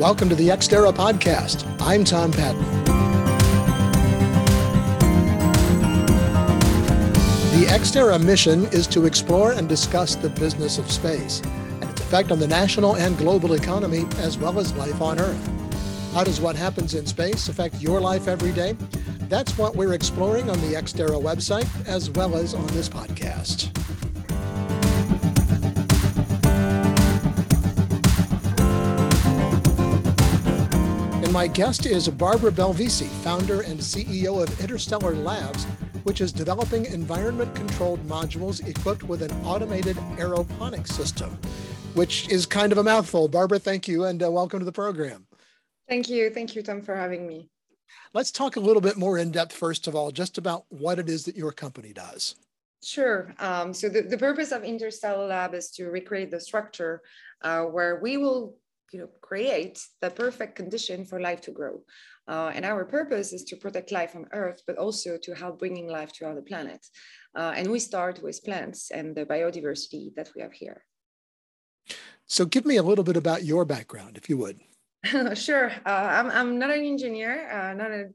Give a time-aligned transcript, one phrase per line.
[0.00, 1.66] Welcome to the Exterra podcast.
[1.78, 2.64] I'm Tom Patton.
[7.60, 11.42] The Exterra mission is to explore and discuss the business of space
[11.82, 15.50] and its effect on the national and global economy, as well as life on Earth.
[16.14, 18.78] How does what happens in space affect your life every day?
[19.28, 23.68] That's what we're exploring on the Exterra website, as well as on this podcast.
[31.30, 35.62] And my guest is Barbara Belvisi, founder and CEO of Interstellar Labs,
[36.02, 41.30] which is developing environment controlled modules equipped with an automated aeroponic system,
[41.94, 43.28] which is kind of a mouthful.
[43.28, 45.24] Barbara, thank you and uh, welcome to the program.
[45.88, 46.30] Thank you.
[46.30, 47.48] Thank you, Tom, for having me.
[48.12, 51.08] Let's talk a little bit more in depth, first of all, just about what it
[51.08, 52.34] is that your company does.
[52.82, 53.32] Sure.
[53.38, 57.02] Um, so the, the purpose of Interstellar Lab is to recreate the structure
[57.42, 58.56] uh, where we will
[58.92, 61.82] you know, create the perfect condition for life to grow.
[62.28, 65.88] Uh, and our purpose is to protect life on Earth, but also to help bringing
[65.88, 66.90] life to other planets.
[67.34, 70.84] Uh, and we start with plants and the biodiversity that we have here.
[72.26, 74.60] So give me a little bit about your background, if you would.
[75.34, 75.70] sure.
[75.86, 78.08] Uh, I'm, I'm not an engineer, uh, not a,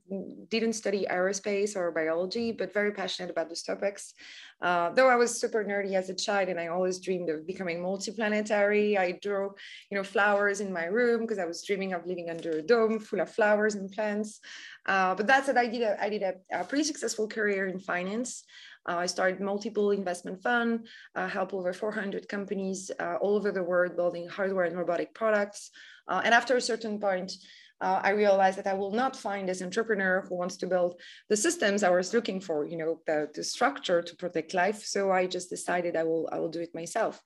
[0.49, 4.13] didn't study aerospace or biology, but very passionate about those topics.
[4.61, 7.79] Uh, though I was super nerdy as a child and I always dreamed of becoming
[7.79, 8.99] multiplanetary.
[8.99, 9.55] I drew,
[9.89, 12.99] you know, flowers in my room because I was dreaming of living under a dome
[12.99, 14.39] full of flowers and plants.
[14.85, 15.57] Uh, but that's it.
[15.57, 18.43] I did a, I did a, a pretty successful career in finance.
[18.87, 23.63] Uh, I started multiple investment fund, uh, help over 400 companies uh, all over the
[23.63, 25.71] world building hardware and robotic products.
[26.07, 27.33] Uh, and after a certain point,
[27.81, 31.37] uh, I realized that I will not find this entrepreneur who wants to build the
[31.37, 34.83] systems I was looking for, you know, the, the structure to protect life.
[34.85, 37.21] So I just decided I will, I will do it myself.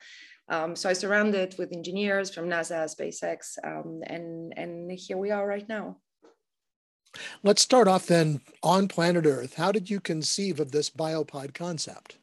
[0.47, 5.45] Um, so I surrounded with engineers from NASA, SpaceX, um, and, and here we are
[5.45, 5.97] right now.
[7.43, 9.55] Let's start off then on planet Earth.
[9.55, 12.17] How did you conceive of this biopod concept?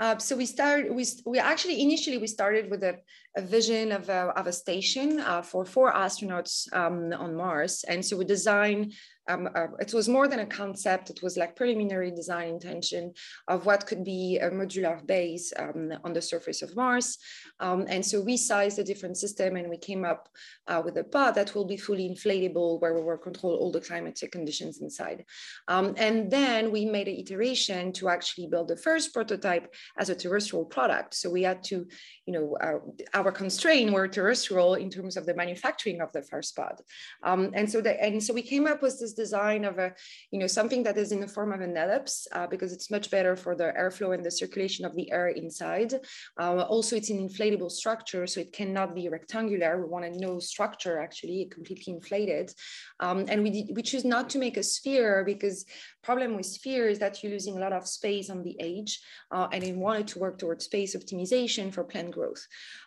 [0.00, 2.98] Uh, so we started, we, we actually initially we started with a,
[3.36, 7.84] a vision of a, of a station uh, for four astronauts um, on Mars.
[7.88, 8.94] And so we designed
[9.28, 11.10] um, uh, it was more than a concept.
[11.10, 13.12] It was like preliminary design intention
[13.48, 17.18] of what could be a modular base um, on the surface of Mars.
[17.60, 20.28] Um, and so we sized a different system and we came up
[20.66, 23.80] uh, with a pod that will be fully inflatable where we will control all the
[23.80, 25.24] climatic conditions inside.
[25.68, 30.14] Um, and then we made an iteration to actually build the first prototype as a
[30.14, 31.14] terrestrial product.
[31.14, 31.86] So we had to,
[32.26, 32.78] you know, uh,
[33.26, 36.80] our constraint were terrestrial in terms of the manufacturing of the first pod.
[37.22, 39.94] Um, and so the, and so we came up with this design of a,
[40.30, 43.10] you know, something that is in the form of an ellipse uh, because it's much
[43.10, 45.94] better for the airflow and the circulation of the air inside.
[46.40, 49.80] Uh, also, it's an inflatable structure, so it cannot be rectangular.
[49.80, 52.52] We wanted no structure actually, completely inflated.
[53.00, 55.64] Um, and we, did, we choose not to make a sphere because
[56.02, 59.00] problem with sphere is that you're losing a lot of space on the edge
[59.30, 62.44] uh, and we wanted to work towards space optimization for plant growth.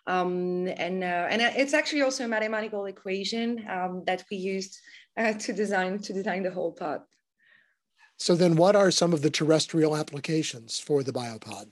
[0.08, 4.80] Um, and, uh, and it's actually also a mathematical equation um, that we used
[5.18, 7.02] uh, to design to design the whole pod.
[8.18, 11.68] So then what are some of the terrestrial applications for the biopod?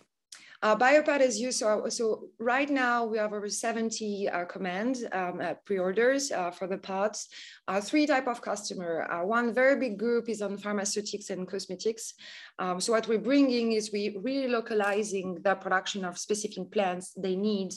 [0.64, 5.42] Uh, Biopod is used, so, so right now we have over 70 uh, command um,
[5.42, 7.28] uh, pre-orders uh, for the pods.
[7.68, 9.06] Uh, three type of customer.
[9.12, 12.14] Uh, one very big group is on pharmaceutics and cosmetics.
[12.60, 17.36] Um, so what we're bringing is we really localizing the production of specific plants they
[17.36, 17.74] need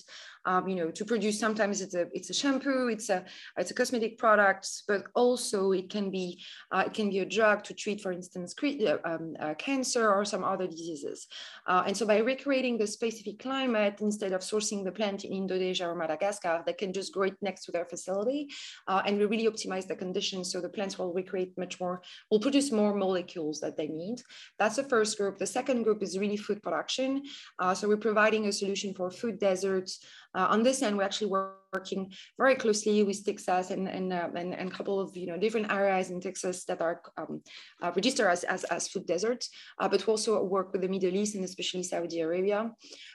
[0.46, 1.38] um, you know, to produce.
[1.38, 3.24] Sometimes it's a it's a shampoo, it's a
[3.58, 6.42] it's a cosmetic product, but also it can be
[6.72, 10.24] uh, it can be a drug to treat, for instance, uh, um, uh, cancer or
[10.24, 11.26] some other diseases.
[11.66, 15.86] Uh, and so by recreating the specific climate instead of sourcing the plant in Indonesia
[15.86, 18.48] or Madagascar, they can just grow it next to their facility,
[18.88, 22.40] uh, and we really optimize the conditions so the plants will recreate much more, will
[22.40, 24.22] produce more molecules that they need.
[24.58, 25.38] That's the first group.
[25.38, 27.22] The second group is really food production.
[27.58, 30.04] Uh, so we're providing a solution for food deserts.
[30.36, 31.30] Uh, on this end, we're actually
[31.72, 35.38] working very closely with Texas and and uh, and, and, a couple of you know
[35.38, 37.42] different areas in Texas that are um,
[37.82, 39.48] uh, registered as, as, as food deserts,
[39.80, 42.70] uh, but we also work with the Middle East and especially Saudi Arabia.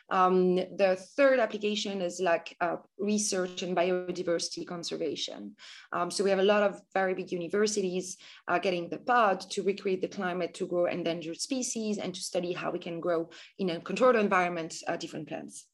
[0.09, 5.55] Um, the third application is like uh, research and biodiversity conservation.
[5.93, 8.17] Um, so we have a lot of very big universities
[8.47, 12.51] uh, getting the pod to recreate the climate to grow endangered species and to study
[12.51, 13.29] how we can grow
[13.59, 15.70] in a controlled environment different plants.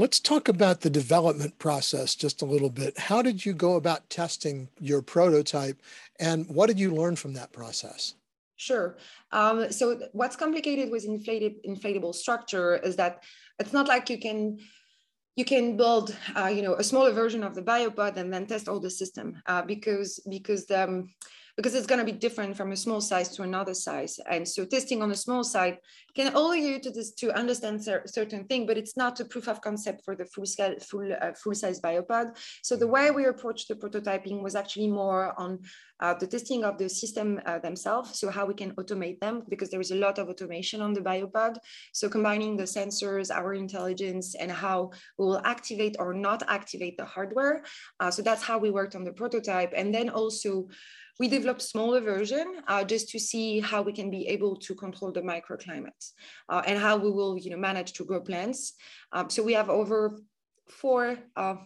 [0.00, 2.98] Let's talk about the development process just a little bit.
[2.98, 5.82] How did you go about testing your prototype
[6.18, 8.14] and what did you learn from that process?
[8.56, 8.96] Sure.
[9.30, 13.24] Um, so what's complicated with inflated, inflatable structure is that
[13.58, 14.60] it's not like you can
[15.36, 18.70] you can build, uh, you know, a smaller version of the biopod and then test
[18.70, 21.10] all the system uh, because because the, um,
[21.60, 24.18] because it's going to be different from a small size to another size.
[24.30, 25.74] And so testing on a small size
[26.16, 29.46] can allow you to, this, to understand cer certain thing, but it's not a proof
[29.46, 32.28] of concept for the full scale, full, uh, full size biopod.
[32.62, 35.58] So the way we approached the prototyping was actually more on
[36.00, 38.18] uh, the testing of the system uh, themselves.
[38.18, 41.02] So how we can automate them because there is a lot of automation on the
[41.02, 41.58] biopod.
[41.92, 47.04] So combining the sensors, our intelligence, and how we will activate or not activate the
[47.04, 47.64] hardware.
[48.00, 49.74] Uh, so that's how we worked on the prototype.
[49.76, 50.68] And then also
[51.20, 55.12] we developed smaller version uh, just to see how we can be able to control
[55.12, 56.12] the microclimates
[56.48, 58.72] uh, and how we will you know, manage to grow plants.
[59.12, 60.18] Um, so we have over
[60.70, 61.56] four uh,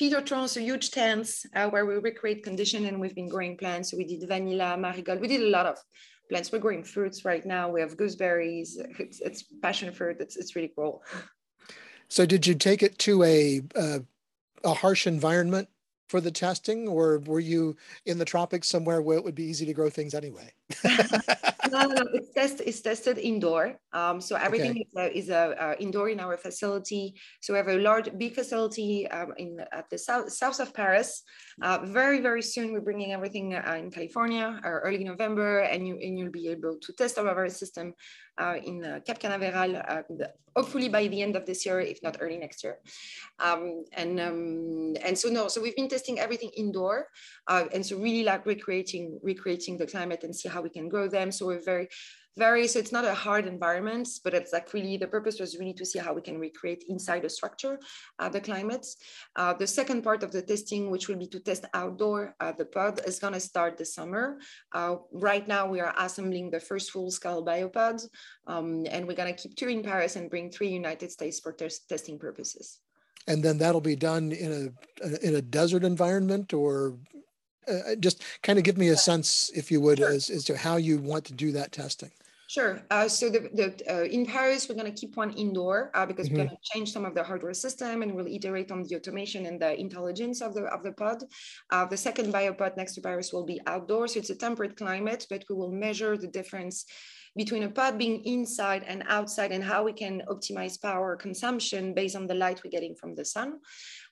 [0.00, 3.90] phytotrons, huge tents uh, where we recreate condition and we've been growing plants.
[3.90, 5.76] So we did vanilla, marigold, we did a lot of
[6.30, 6.50] plants.
[6.50, 7.68] We're growing fruits right now.
[7.68, 11.02] We have gooseberries, it's, it's passion fruit, it's, it's really cool.
[12.08, 13.98] So did you take it to a, uh,
[14.64, 15.68] a harsh environment
[16.08, 19.66] for the testing, or were you in the tropics somewhere where it would be easy
[19.66, 20.52] to grow things anyway?
[20.84, 23.78] no, no, it's, test, it's tested indoor.
[23.92, 24.80] Um, so everything okay.
[24.80, 27.14] is, a, is a, uh, indoor in our facility.
[27.40, 31.22] So we have a large, big facility um, in at the south, south of Paris.
[31.62, 35.94] Uh, very, very soon we're bringing everything uh, in California, or early November, and you
[35.94, 37.94] and you'll be able to test our system
[38.38, 40.02] uh, in uh, Cap Canaveral, uh,
[40.56, 42.78] hopefully by the end of this year, if not early next year.
[43.38, 47.08] Um, and um, and so no, so we've been testing everything indoor,
[47.48, 51.32] and so really like recreating recreating the climate and see how we can grow them.
[51.32, 51.88] So we're very
[52.36, 55.72] very so it's not a hard environment but it's like really the purpose was really
[55.72, 57.78] to see how we can recreate inside the structure
[58.18, 58.96] uh, the climates
[59.36, 62.64] uh, the second part of the testing which will be to test outdoor uh, the
[62.64, 64.38] pod is going to start this summer
[64.72, 68.08] uh, right now we are assembling the first full scale biopods
[68.46, 71.52] um, and we're going to keep two in paris and bring three united states for
[71.52, 72.80] testing purposes
[73.26, 74.72] and then that'll be done in
[75.02, 76.96] a in a desert environment or
[77.68, 80.10] uh, just kind of give me a sense, if you would, sure.
[80.10, 82.10] as, as to how you want to do that testing.
[82.54, 82.80] Sure.
[82.88, 86.28] Uh, so the, the uh, in Paris, we're going to keep one indoor uh, because
[86.28, 86.36] mm-hmm.
[86.36, 89.46] we're going to change some of the hardware system and we'll iterate on the automation
[89.46, 91.24] and the intelligence of the of the pod.
[91.72, 94.14] Uh, the second biopod next to Paris will be outdoors.
[94.14, 96.86] So it's a temperate climate, but we will measure the difference
[97.34, 102.14] between a pod being inside and outside and how we can optimize power consumption based
[102.14, 103.58] on the light we're getting from the sun.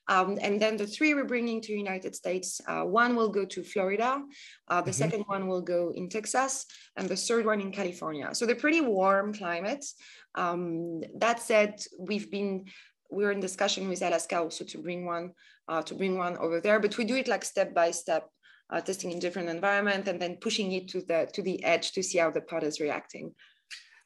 [0.07, 3.45] Um, and then the three we're bringing to the United States, uh, one will go
[3.45, 4.21] to Florida,
[4.67, 4.97] uh, the mm-hmm.
[4.97, 6.65] second one will go in Texas,
[6.97, 8.29] and the third one in California.
[8.33, 9.95] So they're pretty warm climates.
[10.35, 12.65] Um, that said, we've been
[13.09, 15.31] we're in discussion with Alaska also to bring one
[15.67, 18.29] uh, to bring one over there, but we do it like step by step.
[18.69, 22.01] Uh, testing in different environment and then pushing it to the to the edge to
[22.01, 23.31] see how the pod is reacting.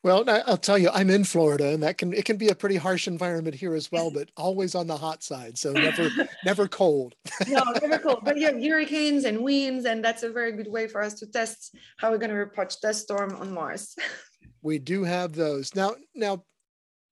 [0.08, 2.78] Well, I'll tell you, I'm in Florida, and that can it can be a pretty
[2.78, 6.08] harsh environment here as well, but always on the hot side, so never
[6.46, 7.14] never cold.
[7.46, 8.22] no, never cold.
[8.24, 11.26] But you have hurricanes and winds, and that's a very good way for us to
[11.26, 13.98] test how we're going to approach dust storm on Mars.
[14.62, 15.96] we do have those now.
[16.16, 16.46] Now,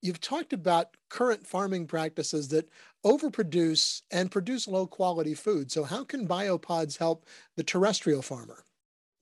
[0.01, 2.69] you've talked about current farming practices that
[3.05, 5.69] overproduce and produce low quality food.
[5.69, 7.25] So, how can biopods help
[7.57, 8.64] the terrestrial farmer?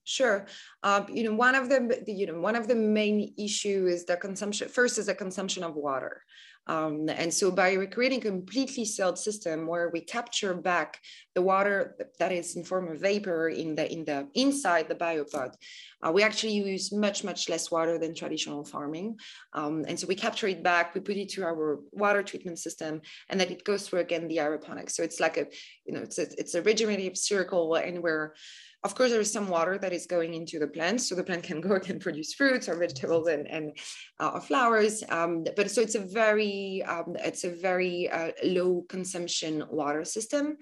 [0.03, 0.45] Sure.
[0.83, 4.17] Um, you know, one of the, you know, one of the main issue is the
[4.17, 4.67] consumption.
[4.67, 6.23] First is the consumption of water.
[6.65, 11.01] Um, and so by recreating a completely sealed system where we capture back
[11.35, 15.55] the water that is in form of vapor in the in the inside the biopod,
[16.01, 19.17] uh, we actually use much much less water than traditional farming.
[19.51, 23.01] Um, and so we capture it back, we put it to our water treatment system,
[23.29, 24.91] and then it goes through again the aeroponics.
[24.91, 25.47] So it's like a
[25.85, 28.35] you know it's a, it's a regenerative circle, and we're
[28.83, 31.43] of course, there is some water that is going into the plant, so the plant
[31.43, 33.77] can go and produce fruits or vegetables and, and
[34.19, 35.03] uh, or flowers.
[35.09, 40.57] Um, but so it's a very um, it's a very uh, low consumption water system,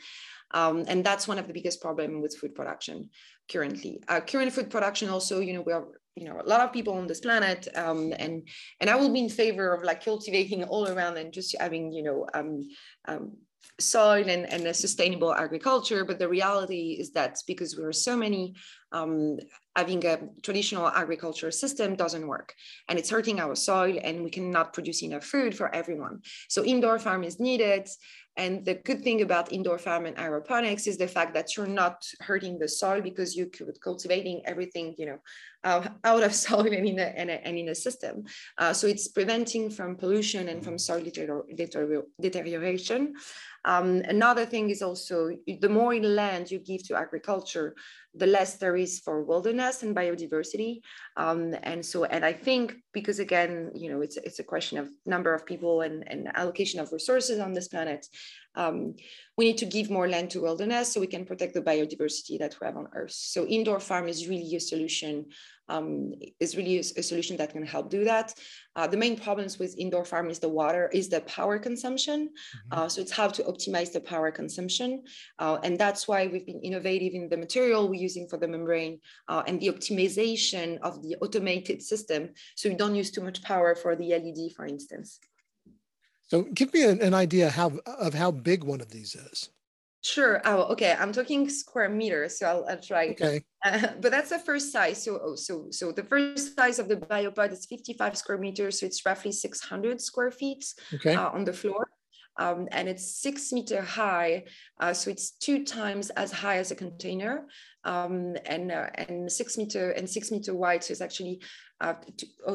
[0.52, 3.10] um, and that's one of the biggest problem with food production
[3.52, 4.02] currently.
[4.08, 6.94] Uh, current food production also, you know, we are you know a lot of people
[6.94, 8.46] on this planet um, and
[8.82, 12.04] and i will be in favor of like cultivating all around and just having you
[12.04, 12.68] know um,
[13.08, 13.32] um,
[13.80, 16.06] soil and, and a sustainable agriculture.
[16.06, 18.56] But the reality is that because we are so many,
[18.92, 19.38] um,
[19.76, 22.54] having a traditional agriculture system doesn't work
[22.90, 26.22] and it's hurting our soil and we cannot produce enough food for everyone.
[26.50, 27.88] So indoor farm is needed.
[28.38, 32.06] And the good thing about indoor farm and aeroponics is the fact that you're not
[32.22, 33.50] hurting the soil because you're
[33.84, 35.18] cultivating everything, you know,
[35.66, 38.24] uh, out of soil and in a, and, a, and in a system.
[38.58, 41.04] Uh, so it's preventing from pollution and from soil
[42.22, 43.14] deterioration.
[43.66, 47.76] Um, another thing is also the more land you give to agriculture,
[48.14, 50.82] the less there is for wilderness and biodiversity.
[51.16, 54.90] Um, and so, and I think because again, you know, it's, it's a question of
[55.06, 58.08] number of people and, and allocation of resources on this planet.
[58.56, 58.96] Um,
[59.38, 62.56] we need to give more land to wilderness so we can protect the biodiversity that
[62.60, 63.12] we have on Earth.
[63.12, 65.28] So indoor farm is really a solution
[65.72, 68.34] um, is really a, a, solution that can help do that.
[68.76, 72.20] Uh, the main problems with indoor farm is the water, is the power consumption.
[72.28, 72.80] Mm-hmm.
[72.80, 75.04] Uh, so it's how to optimize the power consumption.
[75.40, 79.00] Uh, and that's why we've been innovative in the material we're using for the membrane
[79.30, 82.30] uh, and the optimization of the automated system.
[82.56, 85.20] So you don't use too much power for the LED, for instance.
[86.28, 89.50] So give me an, an idea how, of how big one of these is.
[90.04, 90.42] Sure.
[90.46, 90.96] Oh, okay.
[91.00, 93.10] I'm talking square meters, so I'll, I'll try.
[93.10, 93.44] Okay.
[93.64, 95.04] Uh, but that's the first size.
[95.04, 98.80] So, oh, so, so the first size of the biopod is 55 square meters.
[98.80, 100.66] So it's roughly 600 square feet
[100.96, 101.14] okay.
[101.14, 101.88] uh, on the floor.
[102.38, 104.46] Um, and it's six meter high.
[104.80, 107.46] Uh, so it's two times as high as a container.
[107.84, 110.84] Um, and, uh, and six meter and six meter wide.
[110.84, 111.42] So it's actually
[111.80, 111.94] uh,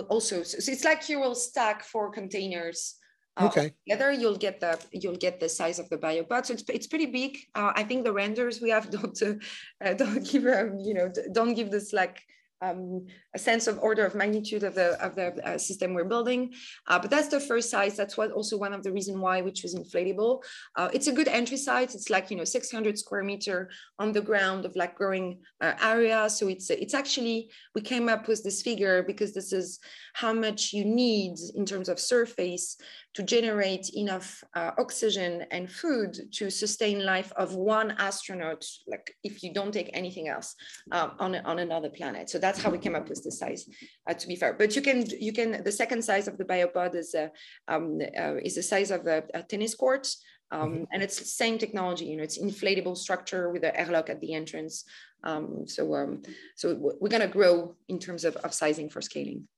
[0.08, 2.96] also, so, so it's like you will stack four containers
[3.36, 3.74] uh, okay.
[3.88, 6.46] Together, you'll get the you'll get the size of the bio biopod.
[6.46, 7.38] So it's, it's pretty big.
[7.54, 11.54] Uh, I think the renders we have don't uh, don't give um, you know don't
[11.54, 12.22] give this like
[12.62, 16.54] um, a sense of order of magnitude of the of the uh, system we're building.
[16.86, 17.96] Uh, but that's the first size.
[17.96, 20.42] That's what also one of the reason why we choose inflatable.
[20.76, 21.94] Uh, it's a good entry size.
[21.94, 26.28] It's like you know 600 square meter on the ground of like growing uh, area.
[26.30, 29.78] So it's it's actually we came up with this figure because this is
[30.14, 32.76] how much you need in terms of surface
[33.16, 39.42] to generate enough uh, oxygen and food to sustain life of one astronaut, like if
[39.42, 40.54] you don't take anything else
[40.92, 42.28] um, on, on another planet.
[42.28, 43.68] So that's how we came up with the size,
[44.08, 44.52] uh, to be fair.
[44.54, 45.62] But you can, you can.
[45.62, 47.28] the second size of the biopod is, uh,
[47.68, 50.08] um, uh, is the size of a, a tennis court.
[50.52, 50.84] Um, mm-hmm.
[50.92, 54.32] and it's the same technology, you know, it's inflatable structure with an airlock at the
[54.32, 54.84] entrance.
[55.24, 56.22] Um, so, um,
[56.54, 59.48] so we're going to grow in terms of, of sizing for scaling.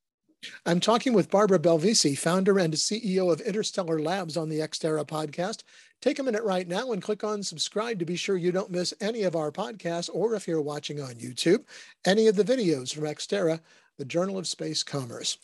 [0.64, 5.64] I'm talking with Barbara Belvisi, founder and CEO of Interstellar Labs on the Exterra podcast.
[6.00, 8.95] Take a minute right now and click on subscribe to be sure you don't miss
[9.00, 11.64] any of our podcasts, or if you're watching on YouTube,
[12.04, 13.61] any of the videos from Exterra
[13.99, 15.38] the Journal of Space Commerce.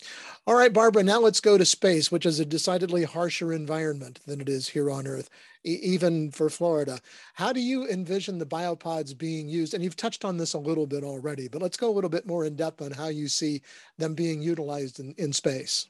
[0.47, 4.41] All right, Barbara, now let's go to space, which is a decidedly harsher environment than
[4.41, 5.29] it is here on Earth,
[5.65, 6.99] e- even for Florida.
[7.33, 9.73] How do you envision the biopods being used?
[9.73, 12.25] And you've touched on this a little bit already, but let's go a little bit
[12.25, 13.61] more in depth on how you see
[13.97, 15.87] them being utilized in, in space.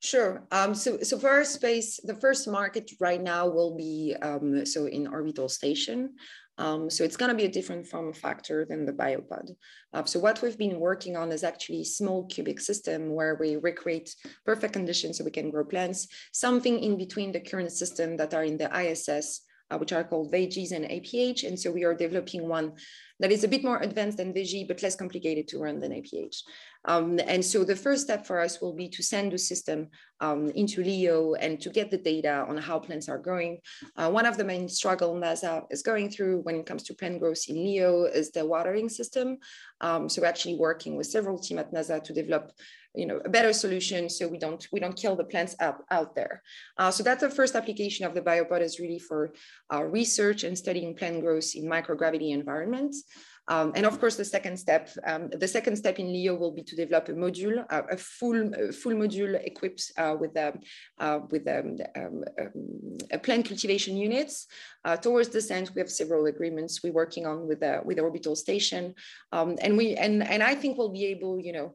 [0.00, 0.44] Sure.
[0.52, 4.86] Um, so, so for our space, the first market right now will be um, so
[4.86, 6.14] in orbital station.
[6.58, 9.54] Um, so it's going to be a different form factor than the biopod.
[9.94, 14.14] Uh, so what we've been working on is actually small cubic system where we recreate
[14.44, 18.44] perfect conditions so we can grow plants, something in between the current system that are
[18.44, 21.46] in the ISS, uh, which are called Veggies and APH.
[21.46, 22.72] And so we are developing one
[23.20, 26.42] that is a bit more advanced than Veggie, but less complicated to run than APH.
[26.84, 29.88] Um, and so the first step for us will be to send the system
[30.20, 33.58] um, into LEO and to get the data on how plants are growing.
[33.96, 37.20] Uh, one of the main struggle NASA is going through when it comes to plant
[37.20, 39.38] growth in LEO is the watering system.
[39.80, 42.52] Um, so we're actually working with several team at NASA to develop
[42.94, 46.16] you know, a better solution so we don't we don't kill the plants up out
[46.16, 46.42] there.
[46.78, 49.32] Uh, so that's the first application of the biopod is really for
[49.72, 53.04] uh, research and studying plant growth in microgravity environments.
[53.48, 56.62] Um, and of course, the second step, um, the second step in LEO will be
[56.62, 60.60] to develop a module, uh, a full a full module equipped uh, with um,
[60.98, 64.46] uh, with um, um, um, a plant cultivation units.
[64.84, 68.02] Uh, towards this end, we have several agreements we're working on with the with the
[68.02, 68.94] orbital station,
[69.32, 71.74] and we and and I think we'll be able, you know,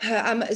[0.02, 0.46] I'm, uh,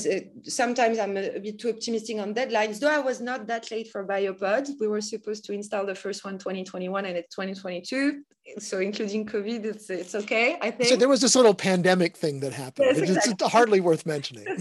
[0.43, 4.07] sometimes I'm a bit too optimistic on deadlines, though I was not that late for
[4.07, 4.69] Biopod.
[4.81, 8.23] We were supposed to install the first one 2021 and it's 2022.
[8.59, 10.89] So including COVID, it's, it's okay, I think.
[10.89, 12.89] So there was this little pandemic thing that happened.
[12.89, 13.33] Yes, exactly.
[13.33, 14.47] It's hardly worth mentioning.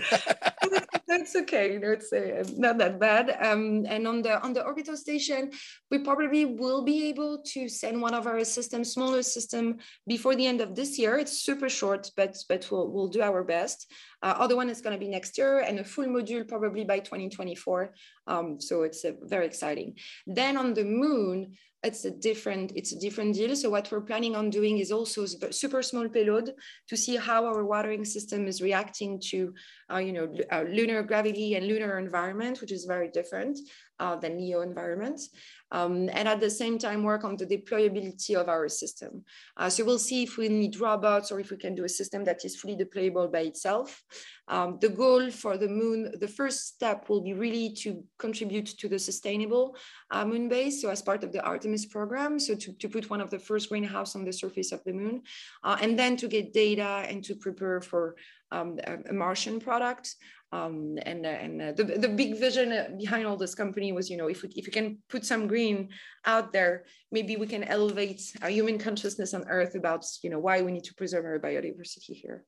[1.07, 3.35] That's okay, you know, it's uh, not that bad.
[3.41, 5.51] Um, and on the on the orbital station,
[5.91, 10.47] we probably will be able to send one of our systems, smaller system, before the
[10.47, 11.17] end of this year.
[11.17, 13.91] It's super short, but but we'll we'll do our best.
[14.21, 16.99] Uh, other one is going to be next year, and a full module probably by
[16.99, 17.93] 2024.
[18.27, 19.97] Um, so it's uh, very exciting.
[20.25, 23.55] Then on the moon, it's a different it's a different deal.
[23.55, 26.53] So what we're planning on doing is also super small payload
[26.87, 29.53] to see how our watering system is reacting to
[29.91, 33.59] uh, you know uh, lunar gravity and lunar environment which is very different
[34.03, 35.29] uh, than LEO environments.
[35.71, 39.23] Um, and at the same time work on the deployability of our system.
[39.57, 42.23] Uh, so we'll see if we need robots or if we can do a system
[42.25, 44.03] that is fully deployable by itself.
[44.47, 48.87] Um, the goal for the moon, the first step will be really to contribute to
[48.87, 49.75] the sustainable
[50.11, 50.81] uh, moon base.
[50.81, 53.69] So as part of the Artemis program, so to, to put one of the first
[53.69, 55.23] greenhouse on the surface of the moon,
[55.63, 58.15] uh, and then to get data and to prepare for
[58.53, 58.79] um,
[59.09, 60.15] a Martian product.
[60.53, 64.07] Um, and uh, and uh, the, the big vision uh, behind all this company was,
[64.11, 65.89] you know, if we, if we can put some green
[66.25, 70.61] out there, maybe we can elevate our human consciousness on Earth about, you know, why
[70.61, 72.43] we need to preserve our biodiversity here.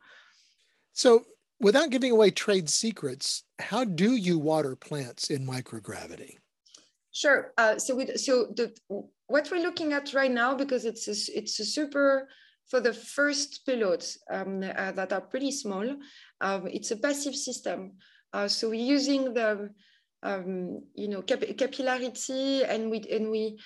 [0.93, 1.25] So
[1.59, 6.33] without giving away trade secrets, how do you water plants in microgravity?
[7.12, 7.53] Sure.
[7.57, 8.71] Uh, so we, so the
[9.25, 12.29] what we're looking at right now because it's a, it's a super
[12.69, 15.88] for the first pilots um, uh, that are pretty small,
[16.41, 17.93] um, it's a passive system.
[18.34, 19.69] Uh, so we're using the,
[20.24, 23.60] um, you know, cap capillarity and we, and we,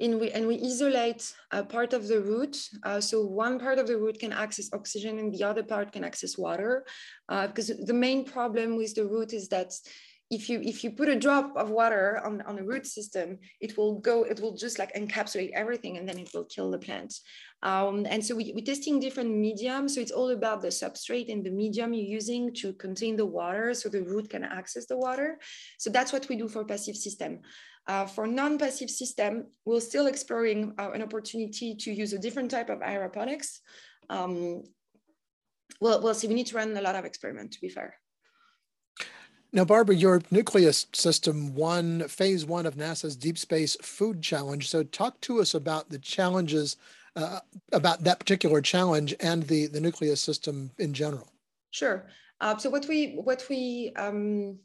[0.00, 2.56] and we, and we isolate a part of the root.
[2.82, 6.04] Uh, so one part of the root can access oxygen and the other part can
[6.04, 6.84] access water.
[7.28, 9.72] Uh, because the main problem with the root is that
[10.30, 13.76] if you if you put a drop of water on, on a root system, it
[13.76, 17.12] will go, it will just like encapsulate everything and then it will kill the plant.
[17.64, 19.94] Um, and so we, we're testing different mediums.
[19.94, 23.74] So it's all about the substrate and the medium you're using to contain the water
[23.74, 25.38] so the root can access the water.
[25.78, 27.40] So that's what we do for passive system.
[27.88, 32.70] Uh, for non-passive system, we're still exploring uh, an opportunity to use a different type
[32.70, 33.58] of aeroponics.
[34.08, 34.62] Um,
[35.80, 37.96] well, we'll see, we need to run a lot of experiment to be fair.
[39.52, 44.68] Now, Barbara, your nucleus system won phase one of NASA's Deep Space Food Challenge.
[44.68, 46.76] So, talk to us about the challenges,
[47.16, 47.40] uh,
[47.72, 51.32] about that particular challenge and the, the nucleus system in general.
[51.72, 52.06] Sure.
[52.40, 54.60] Uh, so, what we what we um,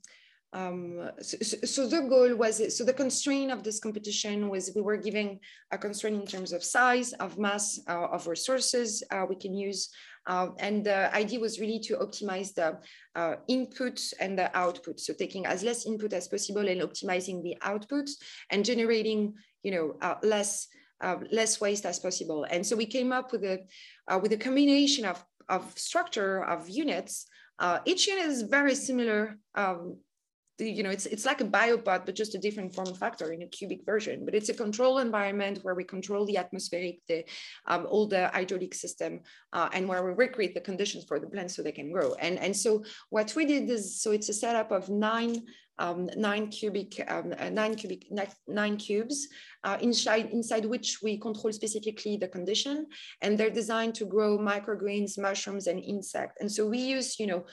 [0.55, 4.95] um, so, so, the goal was so the constraint of this competition was we were
[4.95, 5.39] giving
[5.71, 9.89] a constraint in terms of size, of mass, uh, of resources uh, we can use,
[10.27, 12.77] uh, and the idea was really to optimize the
[13.15, 14.99] uh, input and the output.
[14.99, 18.09] So taking as less input as possible and optimizing the output
[18.49, 20.67] and generating, you know, uh, less
[21.01, 22.45] uh, less waste as possible.
[22.49, 23.59] And so we came up with a
[24.07, 27.27] uh, with a combination of of structure of units.
[27.59, 29.97] Uh, each unit is very similar um,
[30.59, 33.47] you know, it's, it's like a biopod, but just a different form factor in a
[33.47, 34.23] cubic version.
[34.25, 37.25] But it's a control environment where we control the atmospheric, the,
[37.67, 39.21] um, all the hydraulic system,
[39.53, 42.13] uh, and where we recreate the conditions for the plants so they can grow.
[42.15, 45.43] And, and so what we did is, so it's a setup of nine
[45.77, 48.07] um, nine cubic, um, uh, nine cubic,
[48.47, 49.27] nine cubes,
[49.63, 52.87] uh, inside, inside which we control specifically the condition,
[53.21, 56.37] and they're designed to grow microgreens, mushrooms, and insects.
[56.39, 57.45] And so we use, you know,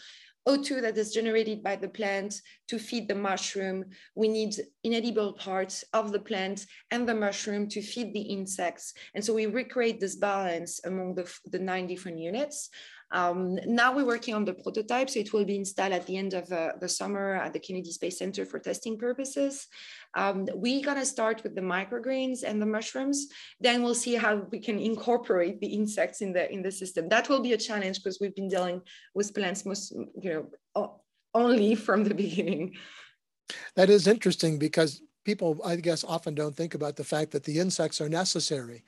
[0.48, 3.85] O2 that is generated by the plant to feed the mushroom.
[4.16, 8.94] We need inedible parts of the plant and the mushroom to feed the insects.
[9.14, 12.70] And so we recreate this balance among the, the nine different units.
[13.12, 16.33] Um, now we're working on the prototype, so it will be installed at the end
[16.33, 19.68] of uh, the summer at the Kennedy Space Center for testing purposes.
[20.14, 23.29] Um, we're gonna start with the microgreens and the mushrooms.
[23.61, 27.09] Then we'll see how we can incorporate the insects in the in the system.
[27.11, 28.81] That will be a challenge because we've been dealing
[29.14, 31.01] with plants most, you know,
[31.35, 32.77] only from the beginning.
[33.77, 37.59] That is interesting because people, I guess, often don't think about the fact that the
[37.59, 38.85] insects are necessary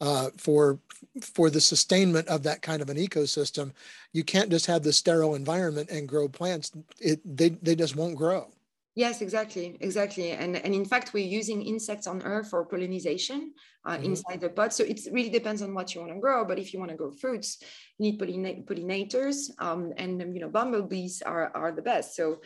[0.00, 0.78] uh, for
[1.20, 3.72] for the sustainment of that kind of an ecosystem.
[4.12, 6.72] You can't just have the sterile environment and grow plants.
[7.00, 8.50] It they they just won't grow.
[8.94, 10.32] Yes, exactly, exactly.
[10.32, 14.04] And and in fact, we're using insects on Earth for pollination uh, mm-hmm.
[14.06, 14.74] inside the pot.
[14.74, 16.44] So it really depends on what you want to grow.
[16.44, 17.62] But if you want to grow fruits,
[17.98, 22.16] you need pollina- pollinators, um, and you know bumblebees are are the best.
[22.16, 22.40] So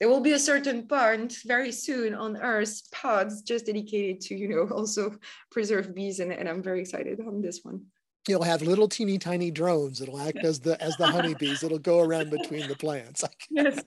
[0.00, 4.48] there will be a certain part very soon on Earth, pods just dedicated to, you
[4.48, 5.16] know, also
[5.50, 6.20] preserve bees.
[6.20, 7.86] And, and I'm very excited on this one.
[8.28, 12.00] You'll have little teeny tiny drones that'll act as the as the honeybees that'll go
[12.00, 13.24] around between the plants.
[13.50, 13.82] yes.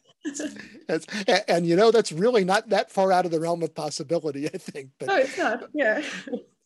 [0.87, 4.47] and, and, you know that's really not that far out of the realm of possibility,
[4.47, 4.89] I think.
[4.99, 5.69] But no, it's not.
[5.75, 6.01] Yeah.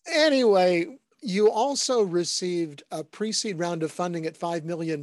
[0.07, 5.01] Anyway, you also received a pre-seed round of funding at $5 million.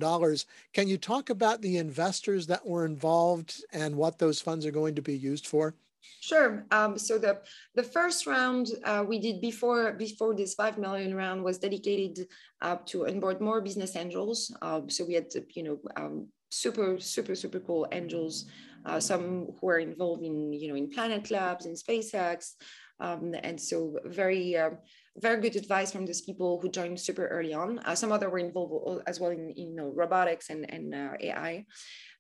[0.73, 4.95] Can you talk about the investors that were involved and what those funds are going
[4.95, 5.75] to be used for?
[6.21, 6.65] Sure.
[6.71, 7.41] Um, so the
[7.75, 12.27] the first round uh, we did before before this five million round was dedicated
[12.61, 14.55] uh, to onboard more business angels.
[14.63, 18.47] Uh, so we had you know um, super super super cool angels,
[18.85, 22.55] uh, some who are involved in you know in Planet Labs and SpaceX,
[23.01, 24.71] um, and so very uh,
[25.18, 27.79] very good advice from those people who joined super early on.
[27.81, 31.12] Uh, some other were involved as well in, in you know, robotics and, and uh,
[31.20, 31.66] AI.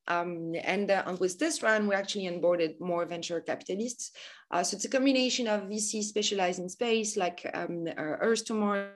[0.08, 4.10] Um, and, uh, and, with this round, we actually onboarded more venture capitalists.
[4.50, 8.88] Uh, so it's a combination of VC specialized in space, like um, Earth to Mars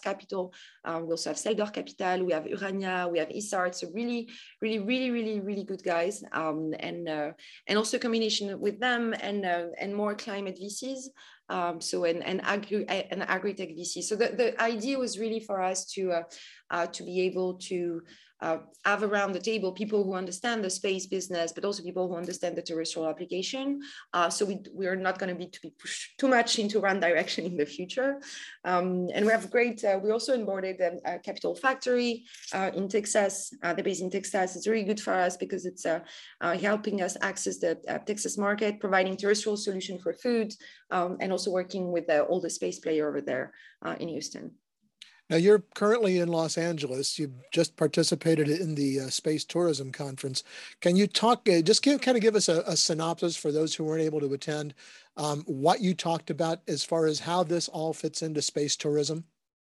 [0.00, 0.52] Capital.
[0.84, 2.24] Uh, we also have Seldor Capital.
[2.24, 3.08] We have Urania.
[3.10, 3.74] We have Isart.
[3.74, 4.28] So really,
[4.60, 6.22] really, really, really, really good guys.
[6.32, 7.32] Um, and uh,
[7.66, 11.08] and also combination with them and uh, and more climate VCs.
[11.52, 14.02] Um, so an, and agri and agri-tech VC.
[14.02, 16.22] So the, the idea was really for us to uh,
[16.70, 18.00] uh, to be able to
[18.42, 22.16] uh, have around the table people who understand the space business, but also people who
[22.16, 23.80] understand the terrestrial application.
[24.12, 26.80] Uh, so we, we are not going to be to be pushed too much into
[26.80, 28.20] one direction in the future.
[28.64, 32.88] Um, and we have great, uh, we also onboarded a, a Capital Factory uh, in
[32.88, 33.54] Texas.
[33.62, 36.00] Uh, the base in Texas is really good for us because it's uh,
[36.40, 40.52] helping us access the Texas market, providing terrestrial solution for food,
[40.90, 43.52] um, and also working with all the space player over there
[44.00, 44.50] in Houston.
[45.32, 47.18] Now, you're currently in Los Angeles.
[47.18, 50.44] You've just participated in the uh, Space Tourism Conference.
[50.82, 53.74] Can you talk, uh, just give, kind of give us a, a, synopsis for those
[53.74, 54.74] who weren't able to attend,
[55.16, 59.24] um, what you talked about as far as how this all fits into space tourism?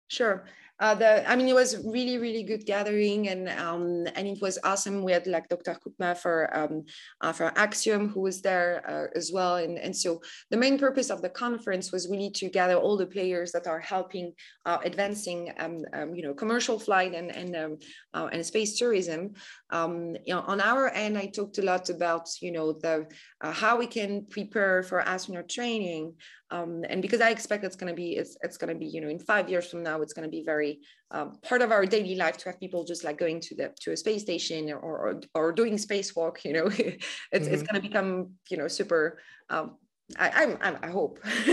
[0.08, 0.46] Sure
[0.80, 4.58] uh, the, I mean, it was really, really good gathering, and um, and it was
[4.64, 5.04] awesome.
[5.04, 5.76] We had like Dr.
[5.76, 6.86] Koopma for um,
[7.20, 11.10] uh, for Axiom, who was there uh, as well, and and so the main purpose
[11.10, 14.32] of the conference was really to gather all the players that are helping
[14.66, 17.78] uh, advancing, um, um, you know, commercial flight and and um,
[18.14, 19.34] uh, and space tourism.
[19.72, 23.06] Um, you know, on our end, I talked a lot about you know the
[23.42, 26.14] how we can prepare for astronaut training,
[26.52, 29.02] um, and because I expect it's going to be it's, it's going to be you
[29.02, 30.80] know in five years from now it's going to be very
[31.12, 33.92] um, part of our daily life to have people just like going to the to
[33.92, 37.54] a space station or or, or doing spacewalk you know it's, mm-hmm.
[37.54, 39.76] it's going to become you know super um,
[40.18, 41.20] I, I'm, i hope.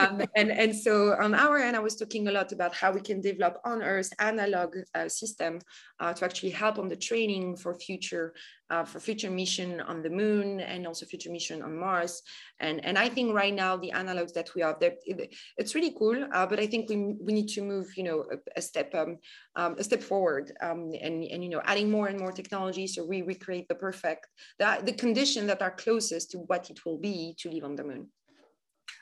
[0.00, 3.00] um, and, and so on our end, I was talking a lot about how we
[3.00, 5.60] can develop on Earth analog uh, system
[6.00, 8.34] uh, to actually help on the training for future
[8.72, 12.22] uh, for future mission on the moon and also future mission on Mars.
[12.58, 16.46] And, and I think right now the analogs that we have, it's really cool, uh,
[16.46, 19.18] but I think we, we need to move, you know, a, a step um,
[19.56, 23.04] um, a step forward um, and, and, you know, adding more and more technology so
[23.04, 24.26] we recreate the perfect,
[24.58, 27.84] the, the condition that are closest to what it will be to live on the
[27.84, 28.08] moon.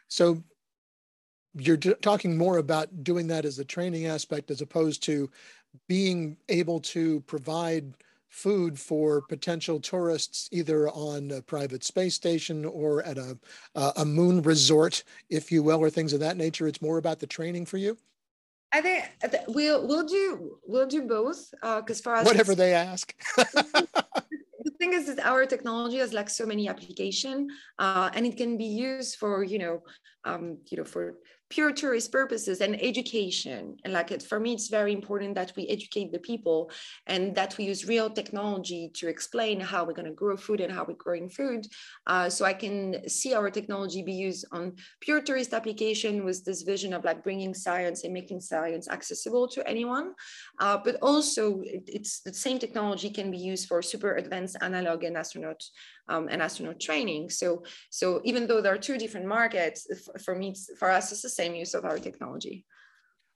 [0.08, 0.42] So
[1.54, 5.30] you're talking more about doing that as a training aspect as opposed to
[5.88, 7.94] being able to provide
[8.30, 13.36] food for potential tourists either on a private space station or at a,
[13.96, 16.66] a moon resort, if you will, or things of that nature.
[16.66, 17.98] It's more about the training for you.
[18.72, 19.04] I think
[19.48, 23.12] we'll we'll do we'll do both because uh, for us whatever they ask.
[23.36, 27.48] the thing is that our technology has like so many application
[27.80, 29.82] uh, and it can be used for you know
[30.24, 31.16] um, you know for
[31.50, 33.76] pure tourist purposes and education.
[33.84, 36.70] And like it, for me, it's very important that we educate the people
[37.06, 40.72] and that we use real technology to explain how we're going to grow food and
[40.72, 41.66] how we're growing food.
[42.06, 46.62] Uh, so I can see our technology be used on pure tourist application with this
[46.62, 50.14] vision of like bringing science and making science accessible to anyone.
[50.60, 55.02] Uh, but also it, it's the same technology can be used for super advanced analog
[55.02, 55.60] and astronaut
[56.10, 57.30] um, and astronaut training.
[57.30, 59.86] So, so even though there are two different markets,
[60.22, 62.66] for me, for us, it's the same use of our technology.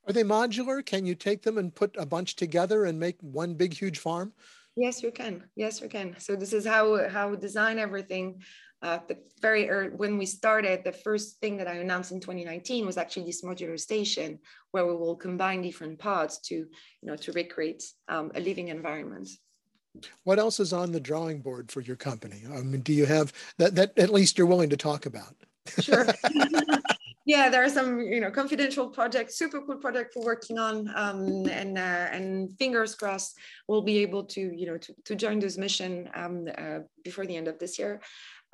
[0.06, 0.84] Are they modular?
[0.84, 4.32] Can you take them and put a bunch together and make one big, huge farm?
[4.76, 5.44] Yes, you can.
[5.56, 6.16] Yes, you can.
[6.18, 8.42] So this is how how we design everything.
[8.82, 12.84] Uh, the very early, when we started, the first thing that I announced in 2019
[12.84, 14.38] was actually this modular station
[14.72, 16.68] where we will combine different pods to, you
[17.02, 19.28] know, to recreate um, a living environment.
[20.24, 22.42] What else is on the drawing board for your company?
[22.52, 25.34] I mean, do you have that, that at least you're willing to talk about?
[25.78, 26.06] Sure.
[27.26, 31.46] yeah, there are some, you know, confidential projects, super cool project we're working on, um,
[31.46, 35.56] and uh, and fingers crossed we'll be able to, you know, to, to join this
[35.56, 38.00] mission um, uh, before the end of this year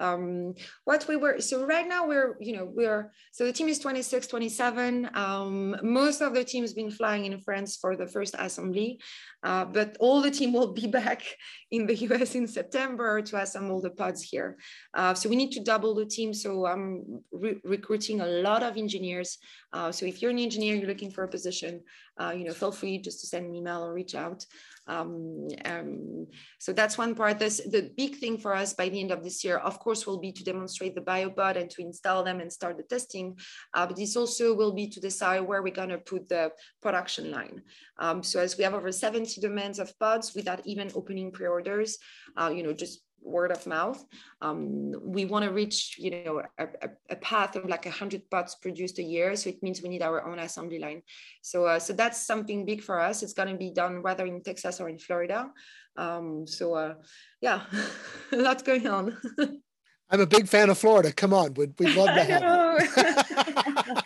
[0.01, 3.79] um, what we were so right now we're you know we're so the team is
[3.79, 8.99] 26 27 um, most of the team's been flying in france for the first assembly
[9.43, 11.23] uh, but all the team will be back
[11.71, 14.57] in the us in september to assemble the pods here.
[14.95, 16.33] Uh, so we need to double the team.
[16.35, 19.39] So i'm re recruiting a lot of engineers.
[19.73, 21.83] Uh, so if you're an engineer you're looking for a position
[22.21, 24.45] uh, you know feel free just to send an email or reach out
[24.91, 26.27] um, um,
[26.59, 27.39] so that's one part.
[27.39, 30.19] This, the big thing for us by the end of this year, of course, will
[30.19, 33.37] be to demonstrate the biopod and to install them and start the testing.
[33.75, 36.51] Uh, but this also will be to decide where we're going to put the
[36.83, 37.63] production line.
[37.99, 41.99] Um, so as we have over 70 demands of pods without even opening pre-orders,
[42.37, 44.05] uh, you know, just word of mouth.
[44.41, 46.67] Um, we want to reach, you know, a,
[47.11, 49.37] a, path of like 100 pots produced a year.
[49.37, 51.03] So it means we need our own assembly line.
[51.43, 53.23] So, uh, so that's something big for us.
[53.23, 55.51] It's going to be done whether in Texas or in Florida.
[55.97, 56.95] Um, so, uh,
[57.41, 57.63] yeah,
[58.33, 59.17] a lot going on.
[60.11, 61.13] I'm a big fan of Florida.
[61.13, 64.03] Come on, we'd, we'd love to have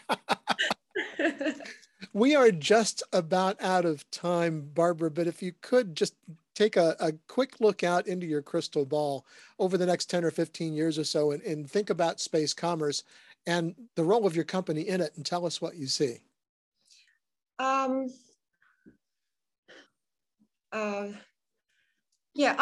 [1.19, 1.55] you.
[2.13, 6.15] we are just about out of time, Barbara, but if you could just
[6.55, 9.27] take a, a quick look out into your crystal ball
[9.59, 13.03] over the next 10 or 15 years or so and, and think about space commerce
[13.47, 16.19] and the role of your company in it and tell us what you see.
[17.59, 18.09] Um,
[20.73, 21.09] uh,
[22.35, 22.57] yeah,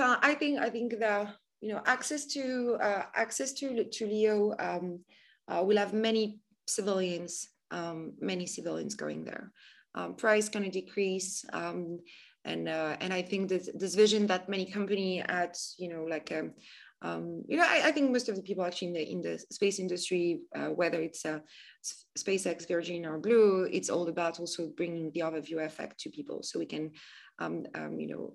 [0.00, 1.28] I think I think the
[1.60, 4.98] you know access to uh, access to to Leo um,
[5.46, 9.50] uh, will have many civilians um, many civilians going there.
[9.94, 11.44] Um, price going to decrease.
[12.44, 16.04] Um, and uh, and I think that this vision that many company at you know
[16.04, 16.52] like um,
[17.02, 19.38] um, you know I, I, think most of the people actually in the in the
[19.50, 21.40] space industry uh, whether it's uh,
[22.16, 26.58] SpaceX, Virgin, or Blue, it's all about also bringing the overview effect to people so
[26.58, 26.92] we can
[27.38, 28.34] um, um, you know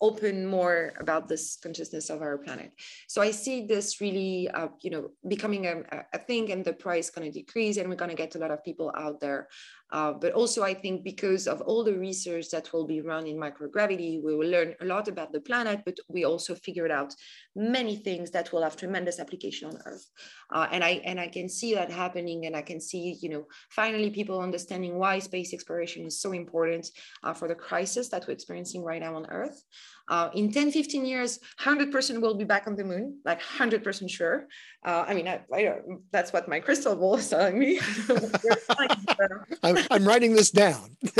[0.00, 2.70] open more about this consciousness of our planet.
[3.08, 7.10] So I see this really, uh, you know, becoming a, a thing and the price
[7.10, 9.48] going to decrease and we're going to get a lot of people out there
[9.90, 13.36] uh, but also, I think because of all the research that will be run in
[13.36, 17.14] microgravity, we will learn a lot about the planet, but we also figured out
[17.56, 20.06] many things that will have tremendous application on Earth.
[20.52, 23.44] Uh, and I and I can see that happening, and I can see, you know,
[23.70, 26.90] finally people understanding why space exploration is so important
[27.22, 29.62] uh, for the crisis that we're experiencing right now on Earth.
[30.08, 34.48] Uh, in 10, 15 years, 100% will be back on the moon, like 100% sure.
[34.84, 35.74] Uh, I mean, I, I
[36.12, 37.80] that's what my crystal ball is telling me.
[39.62, 40.96] I'm, I'm, writing this down.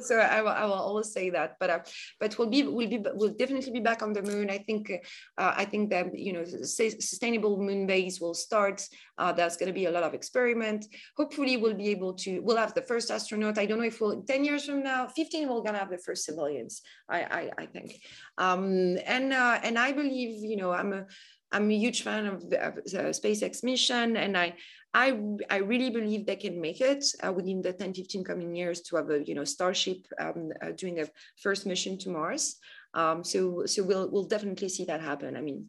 [0.00, 1.56] so I will, I will always say that.
[1.60, 1.78] But uh,
[2.18, 4.50] but we'll be we'll be we'll definitely be back on the moon.
[4.50, 4.90] I think
[5.38, 8.84] uh, I think that you know sustainable moon base will start.
[9.16, 10.86] Uh, there's going to be a lot of experiment.
[11.16, 12.40] Hopefully, we'll be able to.
[12.40, 13.58] We'll have the first astronaut.
[13.58, 15.98] I don't know if we'll 10 years from now, 15, we're going to have the
[15.98, 16.82] first civilians.
[17.08, 18.00] I I, I think.
[18.38, 21.06] Um, and uh, and I believe you know I'm a
[21.52, 24.54] I'm a huge fan of the, of the SpaceX mission, and I,
[24.94, 28.80] I, I really believe they can make it uh, within the 10, 15 coming years
[28.82, 31.08] to have a, you know, Starship um, uh, doing a
[31.40, 32.56] first mission to Mars.
[32.94, 35.36] Um, so, so we'll, we'll definitely see that happen.
[35.36, 35.66] I mean,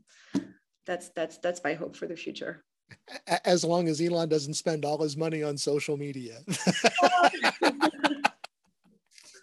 [0.85, 2.63] that's, that's, that's my hope for the future.
[3.45, 6.39] As long as Elon doesn't spend all his money on social media.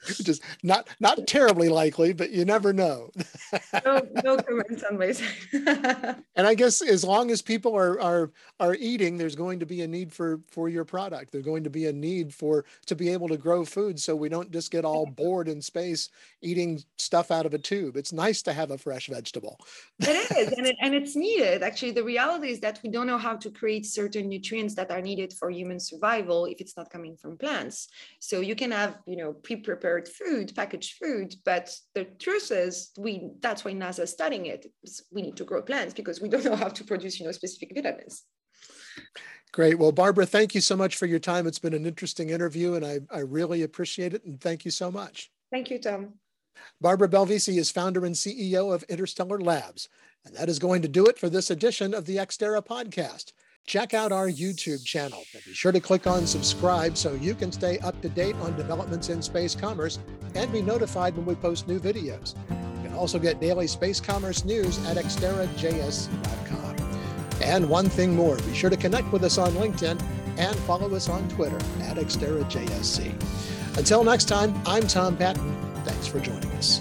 [0.19, 3.11] which is not not terribly likely, but you never know.
[3.85, 5.27] no, no comments on my side.
[6.37, 9.83] and I guess as long as people are are are eating, there's going to be
[9.83, 11.33] a need for for your product.
[11.33, 14.29] There's going to be a need for to be able to grow food, so we
[14.29, 16.09] don't just get all bored in space
[16.43, 17.97] eating stuff out of a tube.
[17.97, 19.59] It's nice to have a fresh vegetable.
[20.01, 21.63] it is, and it, and it's needed.
[21.63, 25.03] Actually, the reality is that we don't know how to create certain nutrients that are
[25.03, 27.89] needed for human survival if it's not coming from plants.
[28.19, 31.35] So you can have you know pre-prepared food, packaged food.
[31.45, 34.67] But the truth is, we that's why NASA is studying it.
[35.13, 37.73] We need to grow plants because we don't know how to produce, you know, specific
[37.75, 38.25] vitamins.
[39.53, 39.79] Great.
[39.79, 41.47] Well, Barbara, thank you so much for your time.
[41.47, 44.25] It's been an interesting interview, and I, I really appreciate it.
[44.25, 45.31] And thank you so much.
[45.51, 46.15] Thank you, Tom.
[46.81, 49.89] Barbara Belvisi is founder and CEO of Interstellar Labs.
[50.25, 53.33] And that is going to do it for this edition of the Exterra podcast
[53.71, 57.53] check out our YouTube channel and be sure to click on subscribe so you can
[57.53, 60.01] stay up to date on developments in space commerce
[60.35, 62.35] and be notified when we post new videos.
[62.51, 66.77] You can also get daily space commerce news at exterrajs.com.
[67.45, 70.03] And one thing more, be sure to connect with us on LinkedIn
[70.37, 73.79] and follow us on Twitter at exterrajsc.
[73.79, 75.57] Until next time, I'm Tom Patton.
[75.85, 76.81] Thanks for joining us.